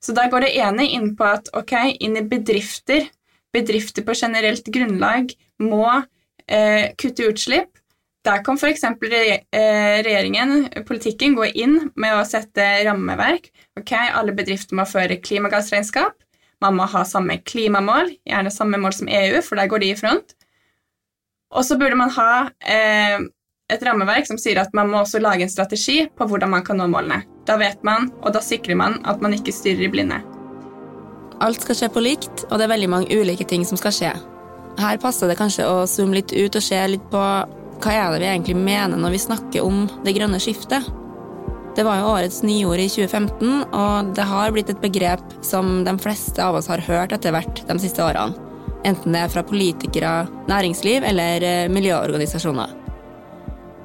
Så 0.00 0.14
da 0.16 0.28
går 0.32 0.46
det 0.46 0.54
ene 0.62 0.86
inn 0.88 1.10
på 1.18 1.26
at 1.28 1.50
ok, 1.56 1.74
inn 2.00 2.16
i 2.16 2.24
bedrifter, 2.24 3.08
bedrifter 3.52 4.04
på 4.06 4.16
generelt 4.16 4.68
grunnlag 4.72 5.32
må 5.64 5.84
eh, 5.92 6.92
kutte 7.00 7.28
utslipp. 7.28 7.72
Der 8.26 8.42
kan 8.46 8.58
f.eks. 8.58 8.82
Eh, 8.82 10.02
regjeringen, 10.06 10.68
politikken, 10.88 11.36
gå 11.38 11.50
inn 11.54 11.76
med 11.94 12.16
å 12.16 12.24
sette 12.26 12.64
rammeverk. 12.86 13.50
Ok, 13.78 13.92
Alle 13.92 14.34
bedrifter 14.36 14.78
må 14.78 14.86
føre 14.88 15.20
klimagassregnskap. 15.22 16.16
Man 16.64 16.76
må 16.78 16.86
ha 16.88 17.04
samme 17.04 17.38
klimamål, 17.44 18.14
gjerne 18.26 18.52
samme 18.52 18.80
mål 18.80 18.94
som 18.96 19.10
EU, 19.12 19.40
for 19.44 19.60
der 19.60 19.68
går 19.70 19.82
de 19.82 19.90
i 19.92 19.98
front. 19.98 20.36
Og 21.52 21.64
så 21.64 21.76
burde 21.78 21.98
man 21.98 22.12
ha 22.16 22.30
eh, 22.64 23.18
et 23.72 23.82
rammeverk 23.82 24.28
som 24.28 24.38
sier 24.40 24.60
at 24.62 24.72
man 24.76 24.90
må 24.90 25.02
også 25.02 25.20
lage 25.22 25.46
en 25.46 25.52
strategi 25.52 26.06
på 26.16 26.28
hvordan 26.28 26.52
man 26.52 26.64
kan 26.66 26.80
nå 26.80 26.88
målene. 26.90 27.22
Da 27.46 27.58
vet 27.60 27.82
man, 27.86 28.10
og 28.22 28.32
da 28.34 28.42
sikrer 28.42 28.78
man 28.78 28.98
at 29.06 29.22
man 29.22 29.36
ikke 29.36 29.54
styrer 29.54 29.86
i 29.86 29.92
blinde. 29.92 30.22
Alt 31.44 31.62
skal 31.62 31.76
skje 31.76 31.90
på 31.92 32.02
likt, 32.02 32.46
og 32.48 32.56
det 32.56 32.66
er 32.66 32.72
veldig 32.72 32.90
mange 32.90 33.20
ulike 33.20 33.44
ting 33.48 33.66
som 33.68 33.78
skal 33.78 33.94
skje. 33.94 34.12
Her 34.80 35.00
passer 35.00 35.28
det 35.28 35.38
kanskje 35.38 35.68
å 35.68 35.84
zoome 35.88 36.18
litt 36.18 36.32
ut 36.32 36.56
og 36.56 36.64
se 36.64 36.80
litt 36.88 37.04
på 37.12 37.22
hva 37.76 37.92
er 37.92 38.14
det 38.14 38.22
vi 38.22 38.28
egentlig 38.30 38.56
mener 38.56 38.96
når 39.00 39.12
vi 39.12 39.24
snakker 39.26 39.64
om 39.64 39.84
det 40.04 40.16
grønne 40.16 40.40
skiftet. 40.40 40.84
Det 41.76 41.84
var 41.84 41.98
jo 42.00 42.08
årets 42.08 42.38
nyord 42.40 42.80
i 42.80 42.88
2015, 42.88 43.64
og 43.76 44.14
det 44.16 44.24
har 44.24 44.52
blitt 44.54 44.70
et 44.72 44.80
begrep 44.80 45.20
som 45.44 45.82
de 45.84 45.92
fleste 46.00 46.40
av 46.40 46.56
oss 46.56 46.70
har 46.72 46.80
hørt 46.86 47.12
etter 47.12 47.34
hvert 47.36 47.60
de 47.68 47.76
siste 47.82 48.00
årene. 48.00 48.32
Enten 48.88 49.12
det 49.12 49.20
er 49.20 49.32
fra 49.32 49.42
politikere, 49.44 50.12
næringsliv 50.48 51.04
eller 51.04 51.44
eh, 51.44 51.68
miljøorganisasjoner. 51.68 52.72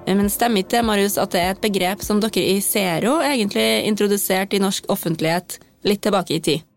Men 0.08 0.32
stemmer 0.32 0.64
ikke 0.64 0.78
det, 0.78 0.86
Marius, 0.88 1.18
at 1.20 1.36
det 1.36 1.42
er 1.42 1.54
et 1.54 1.64
begrep 1.64 2.04
som 2.06 2.22
dere 2.24 2.44
i 2.54 2.62
Zero 2.64 3.18
egentlig 3.26 3.84
introduserte 3.90 4.56
i 4.56 4.64
norsk 4.64 4.88
offentlighet 4.94 5.60
litt 5.88 6.04
tilbake 6.06 6.38
i 6.38 6.44
tid? 6.48 6.68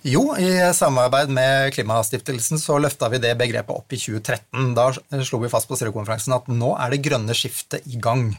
Jo, 0.00 0.30
i 0.38 0.72
samarbeid 0.72 1.28
med 1.28 1.74
Klimastiftelsen 1.74 2.56
så 2.56 2.78
løfta 2.80 3.10
vi 3.12 3.18
det 3.20 3.34
begrepet 3.36 3.74
opp 3.74 3.92
i 3.92 3.98
2013. 4.00 4.70
Da 4.72 4.86
slo 5.28 5.42
vi 5.42 5.50
fast 5.52 5.68
på 5.68 5.76
Zero-konferansen 5.76 6.32
at 6.32 6.46
nå 6.48 6.70
er 6.80 6.94
det 6.94 7.02
grønne 7.04 7.34
skiftet 7.36 7.84
i 7.84 7.98
gang. 8.00 8.30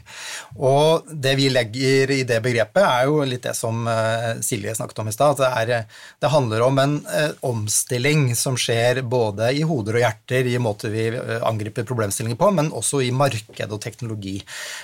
Og 0.58 1.06
det 1.06 1.36
vi 1.38 1.46
legger 1.54 2.10
i 2.16 2.24
det 2.26 2.40
begrepet, 2.42 2.82
er 2.82 3.06
jo 3.06 3.20
litt 3.22 3.46
det 3.46 3.54
som 3.54 3.86
eh, 3.86 4.40
Silje 4.42 4.74
snakket 4.74 4.98
om 5.04 5.10
i 5.12 5.14
stad. 5.14 5.38
At 5.46 5.68
det, 5.70 5.78
det, 6.18 6.32
handler 6.34 6.64
om 6.66 6.80
en 6.82 6.96
eh, 7.06 7.30
omstilling 7.46 8.32
som 8.34 8.58
skjer 8.58 9.04
både 9.06 9.52
i 9.54 9.62
hoder 9.62 10.00
og 10.00 10.02
hjerter, 10.02 10.50
i 10.50 10.58
måter 10.58 10.90
vi 10.90 11.06
eh, 11.14 11.46
angriper 11.46 11.86
problemstillinger 11.86 12.42
på, 12.42 12.50
men 12.58 12.72
også 12.74 13.04
i 13.06 13.12
marked 13.14 13.70
og 13.70 13.82
teknologi. 13.86 14.34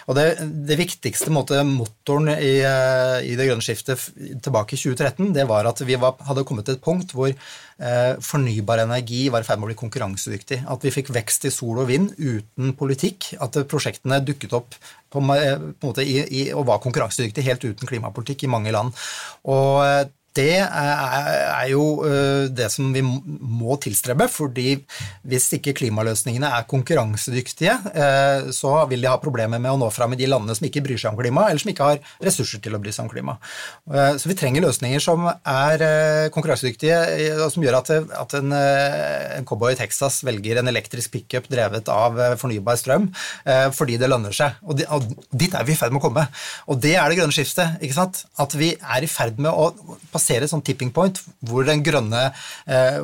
Og 0.06 0.14
det, 0.20 0.28
det 0.70 0.78
viktigste 0.78 1.34
måte, 1.34 1.58
motoren 1.66 2.30
i, 2.36 2.54
i, 2.62 3.34
det 3.34 3.50
grønne 3.50 3.66
skiftet 3.66 4.06
tilbake 4.46 4.78
i 4.78 4.82
2013, 4.86 5.34
det 5.34 5.50
var 5.50 5.66
at 5.66 5.82
vi 5.82 5.98
var, 5.98 6.14
hadde 6.30 6.46
kommet 6.46 6.67
til 6.68 6.76
et 6.76 6.84
punkt 6.84 7.14
hvor 7.16 7.32
eh, 7.32 8.12
fornybar 8.24 8.84
energi 8.84 9.24
var 9.32 9.42
i 9.42 9.48
ferd 9.48 9.60
med 9.60 9.68
å 9.68 9.72
bli 9.72 9.80
konkurransedyktig. 9.80 10.60
At 10.68 10.84
vi 10.84 10.94
fikk 10.94 11.12
vekst 11.16 11.48
i 11.48 11.54
sol 11.54 11.80
og 11.82 11.90
vind 11.90 12.12
uten 12.18 12.74
politikk. 12.78 13.32
At 13.44 13.58
prosjektene 13.70 14.20
dukket 14.24 14.54
opp 14.58 14.76
på, 14.76 15.18
på 15.18 15.24
en 15.24 15.74
måte 15.82 16.04
i, 16.04 16.20
i, 16.28 16.44
og 16.52 16.68
var 16.68 16.82
konkurransedyktige 16.84 17.48
helt 17.48 17.64
uten 17.64 17.90
klimapolitikk 17.90 18.44
i 18.44 18.52
mange 18.52 18.74
land. 18.74 18.94
Og 19.48 20.12
det 20.38 20.54
er 20.62 21.66
jo 21.72 21.84
øh, 22.06 22.46
det 22.54 22.68
som 22.72 22.92
vi 22.94 23.02
må 23.02 23.76
tilstrebe, 23.82 24.28
fordi 24.30 24.76
hvis 25.28 25.48
ikke 25.56 25.74
klimaløsningene 25.80 26.50
er 26.58 26.66
konkurransedyktige, 26.70 27.74
øh, 27.92 28.50
så 28.54 28.72
vil 28.90 29.02
de 29.02 29.10
ha 29.10 29.18
problemer 29.22 29.60
med 29.60 29.72
å 29.72 29.80
nå 29.80 29.90
fram 29.94 30.14
i 30.14 30.20
de 30.20 30.28
landene 30.30 30.56
som 30.56 30.68
ikke 30.68 30.84
bryr 30.86 31.00
seg 31.00 31.12
om 31.12 31.18
klima, 31.20 31.48
eller 31.48 31.62
som 31.62 31.72
ikke 31.72 31.90
har 31.90 32.02
ressurser 32.24 32.62
til 32.64 32.76
å 32.76 32.82
bry 32.82 32.94
seg 32.94 33.06
om 33.06 33.12
klima. 33.12 33.38
Øh, 33.90 34.14
så 34.20 34.30
vi 34.30 34.38
trenger 34.38 34.66
løsninger 34.66 35.02
som 35.02 35.26
er 35.28 35.86
konkurransedyktige, 36.34 36.98
og 37.44 37.50
som 37.52 37.64
gjør 37.64 37.80
at, 37.80 37.92
en, 38.38 38.54
cowboy 39.48 39.74
i 39.74 39.78
Texas 39.78 40.20
velger 40.26 40.60
en 40.60 40.70
elektrisk 40.70 41.12
pickup 41.14 41.48
drevet 41.50 41.88
av 41.92 42.18
fornybar 42.40 42.78
strøm 42.78 43.08
fordi 43.74 43.96
det 44.00 44.08
lønner 44.10 44.34
seg. 44.34 44.58
Og 44.68 44.78
dit 44.78 45.54
er 45.54 45.66
vi 45.66 45.74
i 45.74 45.78
ferd 45.78 45.94
med 45.94 46.00
å 46.00 46.04
komme. 46.04 46.24
Og 46.70 46.80
det 46.82 46.94
er 46.98 47.10
det 47.10 47.18
grønne 47.18 47.34
skiftet. 47.34 47.78
ikke 47.84 47.96
sant? 47.96 48.22
At 48.40 48.54
vi 48.58 48.72
er 48.76 49.04
i 49.04 49.10
ferd 49.10 49.40
med 49.42 49.50
å 49.52 49.70
passere 50.12 50.27
passere 50.28 50.44
et 50.44 50.52
sånn 50.52 50.64
tipping 50.64 50.92
point 50.92 51.18
hvor 51.40 51.64
den 51.64 51.82
grønne 51.82 52.28
eh, 52.66 53.00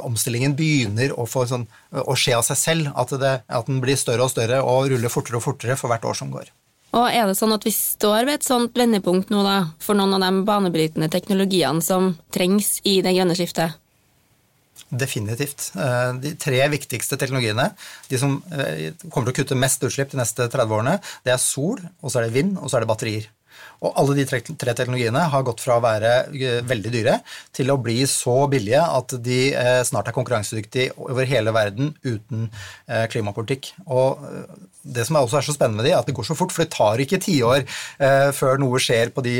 omstillingen 0.00 0.56
begynner 0.56 1.12
å, 1.12 1.26
sånn, 1.28 1.66
å, 1.92 2.14
skje 2.16 2.36
av 2.38 2.44
seg 2.46 2.58
selv. 2.58 2.92
At, 2.96 3.12
det, 3.20 3.34
at 3.46 3.68
den 3.68 3.80
blir 3.84 3.98
større 4.00 4.24
og 4.24 4.32
større 4.32 4.62
og 4.62 4.88
ruller 4.92 5.12
fortere 5.12 5.38
og 5.38 5.44
fortere 5.44 5.76
for 5.76 5.92
hvert 5.92 6.04
år 6.04 6.16
som 6.16 6.32
går. 6.32 6.50
Og 6.94 7.08
er 7.10 7.26
det 7.26 7.34
sånn 7.36 7.52
at 7.52 7.64
vi 7.66 7.72
står 7.74 8.24
ved 8.28 8.38
et 8.38 8.46
sånt 8.46 8.76
vendepunkt 8.78 9.32
nå 9.34 9.42
da, 9.42 9.56
for 9.82 9.98
noen 9.98 10.14
av 10.14 10.22
de 10.22 10.44
banebrytende 10.46 11.10
teknologiene 11.10 11.82
som 11.82 12.14
trengs 12.34 12.78
i 12.86 13.00
det 13.02 13.16
grønne 13.16 13.34
skiftet? 13.36 13.80
Definitivt. 14.94 15.72
Eh, 15.74 16.10
de 16.22 16.34
tre 16.38 16.60
viktigste 16.70 17.18
teknologiene, 17.18 17.72
de 18.10 18.20
som 18.20 18.36
eh, 18.54 18.92
kommer 19.08 19.26
til 19.26 19.34
å 19.34 19.38
kutte 19.40 19.58
mest 19.58 19.82
utslipp 19.82 20.12
de 20.12 20.20
neste 20.20 20.46
30 20.46 20.76
årene, 20.76 21.00
det 21.26 21.34
er 21.34 21.42
sol, 21.42 21.82
og 21.98 22.12
så 22.12 22.20
er 22.20 22.28
det 22.28 22.36
vind, 22.36 22.60
og 22.60 22.70
så 22.70 22.78
er 22.78 22.84
det 22.84 22.90
batterier. 22.92 23.26
Og 23.84 23.92
alle 24.00 24.16
de 24.18 24.26
tre, 24.28 24.40
teknologiene 24.40 25.26
har 25.30 25.46
gått 25.46 25.62
fra 25.64 25.78
å 25.78 25.84
være 25.84 26.12
eh, 26.32 26.60
veldig 26.66 26.92
dyre 26.94 27.18
til 27.54 27.72
å 27.72 27.80
bli 27.80 28.00
så 28.10 28.44
billige 28.50 28.82
at 28.82 29.16
de 29.24 29.40
eh, 29.52 29.80
snart 29.86 30.08
er 30.10 30.16
konkurransedyktige 30.16 30.94
over 31.04 31.28
hele 31.28 31.54
verden 31.54 31.92
uten 32.04 32.48
eh, 32.88 33.04
klimapolitikk. 33.12 33.74
Og 33.86 34.24
det 34.84 35.06
som 35.08 35.16
også 35.16 35.38
er 35.38 35.46
så 35.46 35.54
spennende 35.56 35.80
med 35.80 35.86
de, 35.88 35.94
er 35.94 36.02
at 36.02 36.08
det 36.08 36.14
går 36.16 36.26
så 36.28 36.36
fort, 36.36 36.52
for 36.52 36.64
det 36.64 36.74
tar 36.74 37.00
ikke 37.00 37.20
tiår 37.24 37.62
eh, 37.64 38.30
før 38.36 38.60
noe 38.60 38.80
skjer 38.82 39.12
på 39.14 39.24
de 39.24 39.34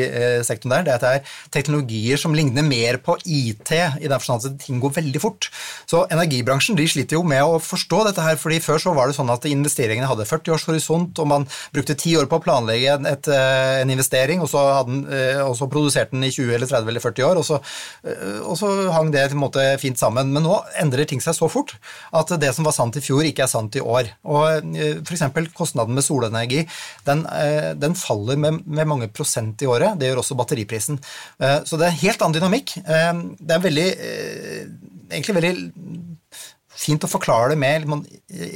sektorene 0.46 0.80
der. 0.86 1.00
Det 1.00 1.10
er 1.10 1.34
teknologier 1.52 2.20
som 2.20 2.36
ligner 2.36 2.64
mer 2.64 2.98
på 3.04 3.16
IT, 3.24 3.72
i 3.74 4.08
den 4.08 4.20
forstand 4.20 4.48
at 4.48 4.56
ting 4.64 4.80
går 4.82 4.94
veldig 4.96 5.20
fort. 5.20 5.50
Så 5.90 6.04
energibransjen 6.12 6.78
de 6.78 6.86
sliter 6.88 7.18
jo 7.18 7.24
med 7.28 7.44
å 7.44 7.60
forstå 7.62 8.04
dette 8.08 8.24
her, 8.24 8.38
fordi 8.40 8.60
før 8.64 8.80
så 8.80 8.94
var 8.96 9.10
det 9.10 9.18
sånn 9.18 9.32
at 9.32 9.44
investeringene 9.48 10.08
hadde 10.08 10.28
40 10.28 10.56
års 10.56 10.66
horisont, 10.70 11.20
og 11.20 11.30
man 11.30 11.46
brukte 11.76 11.96
ti 11.98 12.14
år 12.18 12.28
på 12.30 12.40
å 12.40 12.44
planlegge 12.44 12.96
en 12.96 13.92
investering, 13.92 14.33
og 14.42 14.50
så, 14.50 14.62
den, 14.88 15.04
eh, 15.12 15.42
og 15.44 15.54
så, 15.58 15.68
produserte 15.70 16.16
den 16.16 16.26
i 16.26 16.32
20 16.34 16.54
eller 16.56 16.70
30 16.70 16.92
eller 16.92 17.04
40 17.04 17.28
år, 17.28 17.40
og 17.40 17.46
så, 17.46 17.60
eh, 18.06 18.40
og 18.42 18.58
så 18.58 18.70
hang 18.94 19.12
det 19.14 19.28
til 19.28 19.38
en 19.38 19.44
måte 19.44 19.66
fint 19.82 20.00
sammen. 20.00 20.32
Men 20.34 20.46
nå 20.46 20.58
endrer 20.80 21.08
ting 21.08 21.22
seg 21.24 21.36
så 21.36 21.50
fort 21.50 21.76
at 22.14 22.34
det 22.40 22.52
som 22.56 22.66
var 22.66 22.76
sant 22.76 22.96
i 22.98 23.04
fjor, 23.04 23.24
ikke 23.26 23.46
er 23.46 23.50
sant 23.50 23.76
i 23.78 23.82
år. 23.82 24.10
Og 24.24 24.72
for 25.04 25.14
eksempel 25.16 25.48
kostnaden 25.56 25.96
med 25.96 26.06
solenergi 26.06 26.64
den, 27.06 27.26
eh, 27.26 27.74
den 27.74 27.94
faller 27.94 28.36
med, 28.36 28.66
med, 28.66 28.86
mange 28.86 29.08
prosent 29.08 29.62
i 29.62 29.68
året. 29.70 29.98
Det 29.98 30.10
gjør 30.10 30.22
også 30.22 30.38
batteriprisen. 30.38 31.00
Eh, 31.38 31.60
så 31.64 31.80
det 31.80 31.88
er 31.88 32.02
helt 32.02 32.22
annen 32.22 32.38
dynamikk. 32.38 32.76
Eh, 32.84 33.12
det 33.40 33.56
er 33.56 33.64
veldig, 33.64 33.88
egentlig 35.10 35.38
veldig 35.40 35.54
fint 36.78 37.04
å 37.06 37.10
forklare 37.10 37.52
det 37.52 37.58
med 37.60 38.08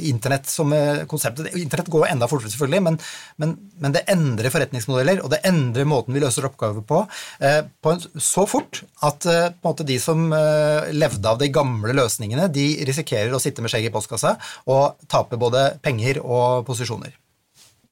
internett 0.09 0.49
som 0.51 0.73
konseptet. 1.11 1.53
Internett 1.59 1.91
går 1.93 2.09
enda 2.11 2.29
fortere, 2.31 2.53
selvfølgelig, 2.53 2.83
men, 2.87 2.99
men, 3.43 3.55
men, 3.79 3.95
det 3.95 4.05
endrer 4.11 4.53
forretningsmodeller, 4.55 5.23
og 5.25 5.33
det 5.33 5.43
endrer 5.49 5.89
måten 5.89 6.17
vi 6.17 6.23
løser 6.23 6.49
oppgaver 6.49 6.85
på, 6.89 7.05
på 7.39 7.95
en, 7.95 8.03
så 8.23 8.45
fort 8.51 8.83
at 9.07 9.27
måte, 9.65 9.87
de 9.89 9.99
som 10.03 10.29
levde 10.95 11.31
av 11.31 11.41
de 11.41 11.51
gamle 11.53 11.95
løsningene, 11.97 12.51
de 12.53 12.69
risikerer 12.89 13.35
å 13.35 13.43
sitte 13.43 13.65
med 13.65 13.73
skjegget 13.73 13.93
i 13.93 13.95
postkassa 13.95 14.37
og 14.71 15.09
tape 15.11 15.39
både 15.41 15.71
penger 15.85 16.23
og 16.25 16.67
posisjoner. 16.69 17.17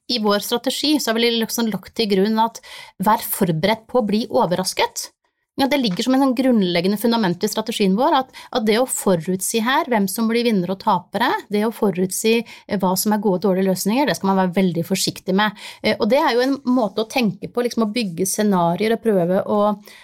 I 0.07 0.21
vår 0.23 0.39
strategi 0.45 0.95
så 1.01 1.11
har 1.11 1.19
vi 1.19 1.31
liksom 1.41 1.71
lagt 1.73 1.97
til 1.99 2.09
grunn 2.13 2.39
at 2.39 2.61
vær 3.03 3.23
forberedt 3.27 3.87
på 3.91 4.01
å 4.01 4.07
bli 4.07 4.23
overrasket. 4.31 5.11
Ja, 5.57 5.65
det 5.73 5.79
ligger 5.81 6.05
som 6.05 6.13
en 6.13 6.21
sånn 6.21 6.35
grunnleggende 6.37 6.99
fundament 7.01 7.45
i 7.47 7.49
strategien 7.49 7.95
vår 7.97 8.15
at, 8.19 8.33
at, 8.51 8.65
det 8.69 8.75
å 8.77 8.89
forutsi 8.91 9.63
her 9.65 9.89
hvem 9.89 10.05
som 10.13 10.27
blir 10.29 10.45
vinnere 10.45 10.75
og 10.75 10.83
tapere, 10.83 11.31
det 11.49 11.63
å 11.65 11.71
forutsi 11.73 12.35
eh, 12.43 12.77
hva 12.77 12.91
som 13.01 13.15
er 13.15 13.23
gode 13.25 13.39
og 13.39 13.45
dårlige 13.47 13.71
løsninger, 13.71 14.05
det 14.05 14.19
skal 14.19 14.29
man 14.35 14.41
være 14.43 14.53
veldig 14.59 14.83
forsiktig 14.85 15.33
med. 15.39 15.57
Eh, 15.81 15.95
og 15.97 16.11
det 16.13 16.19
er 16.21 16.35
jo 16.37 16.43
en 16.45 16.59
måte 16.69 17.07
å 17.07 17.09
tenke 17.09 17.49
på, 17.49 17.65
liksom 17.65 17.87
å 17.87 17.89
bygge 17.95 18.27
scenarioer 18.29 18.99
og 18.99 19.01
prøve 19.07 19.39
å, 19.49 19.61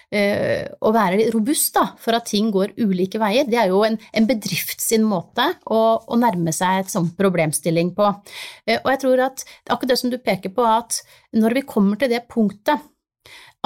eh, 0.09 0.71
å 0.80 0.92
være 0.97 1.26
robust 1.35 1.76
da, 1.76 1.85
for 2.00 2.16
at 2.16 2.30
ting 2.32 2.49
går 2.54 2.73
ulike 2.80 3.21
veier. 3.21 3.44
Det 3.44 3.61
er 3.61 3.75
jo 3.75 3.82
en, 3.85 3.99
en 4.00 4.28
bedrift 4.30 4.80
sin 4.80 5.04
måte 5.04 5.50
å, 5.68 5.82
å, 6.00 6.21
nærme 6.23 6.56
seg 6.56 6.87
et 6.87 6.94
sånt 6.94 7.12
problemstilling 7.18 7.92
på. 7.99 8.09
Og 8.09 8.88
jeg 8.88 9.02
tror 9.04 9.26
at 9.28 9.44
akkurat 9.68 9.92
det 9.92 10.00
som 10.00 10.09
du 10.09 10.16
peker 10.16 10.56
på, 10.56 10.64
at 10.64 11.02
når 11.37 11.59
vi 11.61 11.66
kommer 11.68 12.00
til 12.00 12.09
det 12.14 12.25
punktet 12.32 12.88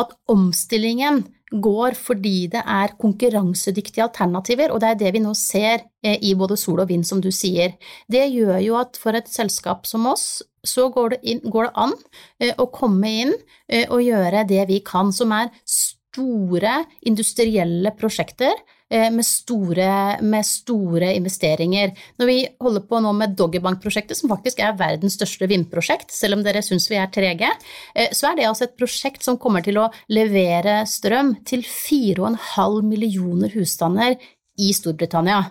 at 0.00 0.12
omstillingen 0.31 1.25
går 1.62 1.95
fordi 1.95 2.49
det 2.50 2.62
er 2.67 2.95
konkurransedyktige 2.99 4.03
alternativer, 4.03 4.73
og 4.75 4.81
det 4.83 4.88
er 4.88 4.99
det 5.00 5.12
vi 5.15 5.23
nå 5.23 5.33
ser 5.38 5.85
eh, 6.03 6.19
i 6.21 6.35
både 6.35 6.57
sol 6.59 6.83
og 6.83 6.91
vind, 6.91 7.07
som 7.07 7.21
du 7.23 7.31
sier. 7.31 7.76
Det 8.11 8.25
gjør 8.33 8.59
jo 8.65 8.79
at 8.81 8.99
for 9.00 9.17
et 9.17 9.31
selskap 9.31 9.87
som 9.87 10.09
oss, 10.11 10.43
så 10.67 10.88
går 10.91 11.15
det, 11.15 11.21
inn, 11.23 11.45
går 11.47 11.69
det 11.69 11.75
an 11.85 11.95
eh, 12.43 12.55
å 12.59 12.67
komme 12.75 13.12
inn 13.23 13.35
eh, 13.71 13.87
og 13.87 14.03
gjøre 14.03 14.47
det 14.50 14.67
vi 14.73 14.81
kan, 14.87 15.15
som 15.15 15.35
er 15.37 15.53
store 15.62 16.81
industrielle 17.07 17.95
prosjekter 17.99 18.59
med 18.90 19.26
store, 19.26 20.23
med 20.23 20.47
store, 20.47 21.09
investeringer. 21.19 21.90
Når 22.21 22.28
vi 22.31 22.37
holder 22.62 22.85
på 22.87 23.00
nå 23.02 23.12
med 23.19 23.35
Doggerbank-prosjektet, 23.38 24.19
som 24.19 24.31
faktisk 24.31 24.61
er 24.62 24.76
verdens 24.78 25.16
største 25.19 25.49
vindprosjekt, 25.50 26.14
selv 26.14 26.38
om 26.38 26.45
dere 26.47 26.62
syns 26.62 26.87
vi 26.90 27.00
er 27.00 27.11
trege, 27.12 27.50
eh, 27.95 28.12
så 28.14 28.31
er 28.31 28.38
det 28.38 28.49
altså 28.49 28.69
et 28.69 28.76
prosjekt 28.78 29.26
som 29.26 29.40
kommer 29.43 29.64
til 29.66 29.81
å 29.83 29.88
levere 30.12 30.85
strøm 30.87 31.35
til 31.49 31.66
4,5 31.66 32.83
millioner 32.87 33.55
husstander 33.57 34.14
i 34.62 34.73
Storbritannia. 34.73 35.43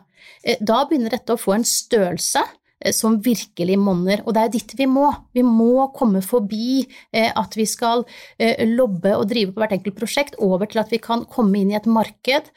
Eh, 0.44 0.62
da 0.62 0.86
begynner 0.86 1.18
dette 1.18 1.36
å 1.36 1.42
få 1.42 1.58
en 1.58 1.68
størrelse 1.68 2.44
Eh, 2.44 2.65
som 2.94 3.18
virkelig 3.24 3.78
monner. 3.82 4.22
Og 4.26 4.36
det 4.36 4.44
er 4.44 4.54
dit 4.54 4.76
vi 4.78 4.88
må. 4.90 5.08
Vi 5.36 5.44
må 5.46 5.88
komme 5.96 6.22
forbi 6.26 6.84
eh, 7.14 7.32
at 7.32 7.58
vi 7.58 7.66
skal 7.70 8.06
eh, 8.38 8.66
lobbe 8.70 9.16
og 9.18 9.28
drive 9.32 9.54
på 9.54 9.64
hvert 9.64 9.78
enkelt 9.78 9.98
prosjekt, 9.98 10.40
over 10.44 10.70
til 10.70 10.82
at 10.84 10.92
vi 10.94 11.00
kan 11.02 11.26
komme 11.32 11.62
inn 11.62 11.72
i 11.74 11.78
et 11.78 11.88
marked 11.90 12.50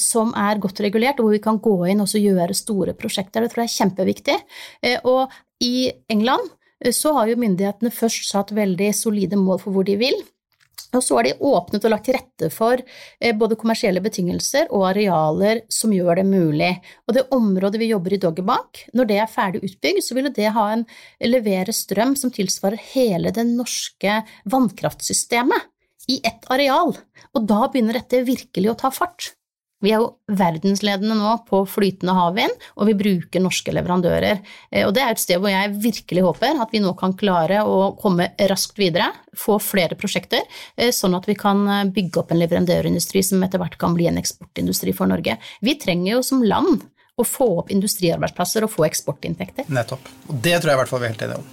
som 0.00 0.30
er 0.38 0.60
godt 0.62 0.80
regulert, 0.82 1.18
og 1.18 1.28
hvor 1.28 1.34
vi 1.34 1.42
kan 1.42 1.58
gå 1.62 1.74
inn 1.90 2.00
og 2.02 2.12
gjøre 2.16 2.56
store 2.56 2.94
prosjekter. 2.96 3.44
Det 3.44 3.52
tror 3.52 3.64
jeg 3.64 3.70
er 3.70 3.76
kjempeviktig. 3.76 4.36
Og 5.10 5.34
i 5.64 5.90
England 6.10 6.48
så 6.94 7.12
har 7.16 7.30
jo 7.30 7.38
myndighetene 7.40 7.92
først 7.94 8.30
satt 8.30 8.54
veldig 8.56 8.90
solide 8.96 9.38
mål 9.38 9.60
for 9.62 9.74
hvor 9.74 9.86
de 9.86 9.98
vil. 10.00 10.16
Og 10.96 11.02
så 11.04 11.18
har 11.18 11.26
de 11.26 11.34
åpnet 11.44 11.84
og 11.84 11.92
lagt 11.92 12.06
til 12.08 12.16
rette 12.16 12.48
for 12.54 12.80
eh, 12.80 13.34
både 13.36 13.58
kommersielle 13.60 14.02
betingelser 14.04 14.70
og 14.72 14.86
arealer 14.90 15.62
som 15.72 15.92
gjør 15.92 16.22
det 16.22 16.26
mulig. 16.28 16.70
Og 17.06 17.16
det 17.16 17.26
området 17.34 17.80
vi 17.82 17.90
jobber 17.90 18.16
i 18.16 18.20
Doggerbank, 18.22 18.84
når 18.96 19.10
det 19.10 19.18
er 19.20 19.32
ferdig 19.32 19.62
utbygd, 19.68 20.02
så 20.04 20.16
vil 20.16 20.30
det 20.34 20.52
ha 20.56 20.68
en, 20.74 20.86
levere 21.28 21.74
strøm 21.76 22.14
som 22.16 22.32
tilsvarer 22.32 22.80
hele 22.94 23.34
det 23.34 23.44
norske 23.50 24.22
vannkraftsystemet 24.48 25.68
i 26.08 26.20
ett 26.24 26.48
areal. 26.52 26.94
Og 27.36 27.48
da 27.48 27.66
begynner 27.68 28.00
dette 28.00 28.24
virkelig 28.24 28.72
å 28.72 28.78
ta 28.80 28.92
fart. 28.94 29.34
Vi 29.84 29.92
er 29.92 30.00
jo 30.02 30.08
verdensledende 30.34 31.14
nå 31.14 31.36
på 31.46 31.60
flytende 31.70 32.14
havvind, 32.16 32.54
og 32.74 32.88
vi 32.88 32.96
bruker 32.98 33.42
norske 33.42 33.70
leverandører. 33.74 34.40
Eh, 34.72 34.84
og 34.88 34.94
det 34.96 35.04
er 35.04 35.14
et 35.14 35.22
sted 35.22 35.38
hvor 35.38 35.52
jeg 35.52 35.76
virkelig 35.78 36.24
håper 36.26 36.62
at 36.64 36.74
vi 36.74 36.82
nå 36.82 36.94
kan 36.98 37.14
klare 37.18 37.62
å 37.62 37.92
komme 38.00 38.32
raskt 38.50 38.80
videre, 38.80 39.12
få 39.38 39.60
flere 39.62 39.98
prosjekter, 39.98 40.42
eh, 40.76 40.90
sånn 40.94 41.14
at 41.18 41.28
vi 41.30 41.38
kan 41.38 41.62
eh, 41.70 41.84
bygge 41.94 42.24
opp 42.24 42.34
en 42.34 42.42
leverandørindustri 42.42 43.22
som 43.22 43.44
etter 43.46 43.62
hvert 43.62 43.78
kan 43.78 43.94
bli 43.94 44.08
en 44.10 44.18
eksportindustri 44.18 44.96
for 44.96 45.10
Norge. 45.10 45.38
Vi 45.62 45.78
trenger 45.78 46.16
jo 46.16 46.24
som 46.26 46.42
land 46.42 46.82
å 47.18 47.26
få 47.26 47.48
opp 47.62 47.70
industriarbeidsplasser 47.74 48.66
og 48.66 48.74
få 48.74 48.86
eksportinntekter. 48.88 49.70
Nettopp. 49.70 50.10
Og 50.26 50.42
det 50.42 50.58
tror 50.58 50.72
jeg 50.72 50.78
i 50.78 50.82
hvert 50.82 50.90
fall 50.90 51.02
vi 51.02 51.10
er 51.10 51.14
helt 51.14 51.26
enige 51.28 51.38
om. 51.38 51.48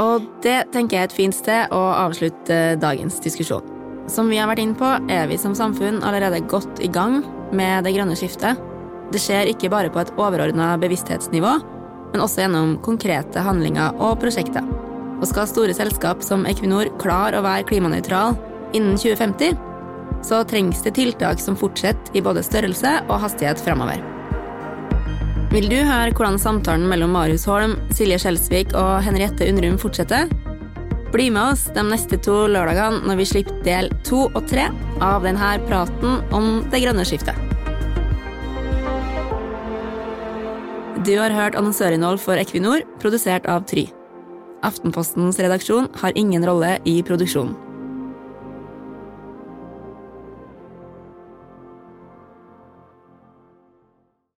og 0.08 0.34
det 0.44 0.58
tenker 0.72 0.96
jeg 0.96 1.04
er 1.04 1.12
et 1.12 1.20
fint 1.20 1.40
sted 1.44 1.76
å 1.76 1.86
avslutte 2.08 2.64
dagens 2.80 3.20
diskusjon. 3.24 3.73
Som 4.10 4.28
vi 4.28 4.36
har 4.36 4.50
vært 4.50 4.60
inne 4.60 4.76
på, 4.76 4.88
er 5.08 5.28
vi 5.30 5.38
som 5.40 5.54
samfunn 5.56 6.02
allerede 6.04 6.42
godt 6.50 6.82
i 6.84 6.90
gang 6.92 7.22
med 7.56 7.86
det 7.86 7.94
grønne 7.96 8.16
skiftet. 8.18 8.60
Det 9.12 9.20
skjer 9.22 9.48
ikke 9.52 9.70
bare 9.72 9.92
på 9.92 10.02
et 10.02 10.12
overordna 10.20 10.74
bevissthetsnivå, 10.80 11.52
men 12.12 12.22
også 12.22 12.44
gjennom 12.44 12.76
konkrete 12.84 13.42
handlinger 13.44 13.96
og 13.96 14.18
prosjekter. 14.22 14.66
Og 15.20 15.28
skal 15.30 15.48
store 15.48 15.76
selskap 15.76 16.24
som 16.26 16.44
Equinor 16.50 16.90
klare 17.00 17.40
å 17.40 17.46
være 17.46 17.66
klimanøytral 17.70 18.36
innen 18.76 18.98
2050, 19.00 19.56
så 20.24 20.40
trengs 20.48 20.82
det 20.84 20.96
tiltak 20.98 21.40
som 21.40 21.56
fortsetter 21.56 22.16
i 22.16 22.22
både 22.24 22.44
størrelse 22.44 22.98
og 23.08 23.20
hastighet 23.24 23.60
framover. 23.60 24.02
Vil 25.54 25.68
du 25.70 25.76
høre 25.86 26.12
hvordan 26.12 26.40
samtalen 26.40 26.88
mellom 26.90 27.12
Marius 27.14 27.44
Holm, 27.46 27.76
Silje 27.94 28.18
Skjelsvik 28.20 28.72
og 28.74 29.04
Henriette 29.06 29.46
Undrum 29.52 29.76
fortsetter? 29.80 30.28
Bli 31.14 31.28
med 31.30 31.52
oss 31.52 31.68
de 31.70 31.82
neste 31.86 32.16
to 32.18 32.32
lørdagene 32.50 33.04
når 33.06 33.20
vi 33.20 33.24
slipper 33.30 33.60
del 33.62 33.90
to 34.02 34.24
og 34.26 34.48
tre 34.50 34.64
av 34.98 35.22
denne 35.22 35.52
praten 35.68 36.24
om 36.34 36.48
det 36.72 36.80
grønne 36.82 37.04
skiftet. 37.06 37.38
Du 41.06 41.12
har 41.20 41.30
hørt 41.36 41.54
annonsørinnhold 41.54 42.18
for 42.18 42.40
Equinor, 42.40 42.82
produsert 42.98 43.46
av 43.46 43.62
Try. 43.70 43.86
Aftenpostens 44.66 45.38
redaksjon 45.38 45.86
har 46.00 46.18
ingen 46.18 46.46
rolle 46.48 46.80
i 46.88 46.96
produksjonen. 47.06 47.54